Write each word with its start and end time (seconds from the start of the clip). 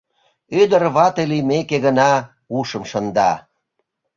Ӱдыр 0.61 0.83
вате 0.95 1.23
лиймеке 1.29 1.77
гына 1.85 2.11
ушым 2.57 2.83
шында. 2.91 3.31